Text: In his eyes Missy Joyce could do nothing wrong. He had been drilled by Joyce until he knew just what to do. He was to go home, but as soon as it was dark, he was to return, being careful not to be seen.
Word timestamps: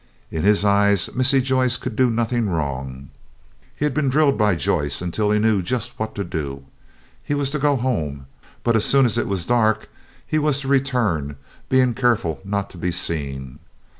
In 0.31 0.41
his 0.41 0.65
eyes 0.65 1.13
Missy 1.13 1.41
Joyce 1.41 1.77
could 1.77 1.95
do 1.95 2.09
nothing 2.09 2.49
wrong. 2.49 3.09
He 3.75 3.85
had 3.85 3.93
been 3.93 4.09
drilled 4.09 4.35
by 4.35 4.55
Joyce 4.55 4.99
until 4.99 5.29
he 5.29 5.37
knew 5.37 5.61
just 5.61 5.99
what 5.99 6.15
to 6.15 6.23
do. 6.23 6.65
He 7.23 7.35
was 7.35 7.51
to 7.51 7.59
go 7.59 7.75
home, 7.75 8.25
but 8.63 8.75
as 8.75 8.83
soon 8.83 9.05
as 9.05 9.19
it 9.19 9.27
was 9.27 9.45
dark, 9.45 9.89
he 10.25 10.39
was 10.39 10.59
to 10.61 10.67
return, 10.67 11.35
being 11.69 11.93
careful 11.93 12.39
not 12.43 12.71
to 12.71 12.79
be 12.79 12.89
seen. 12.91 13.59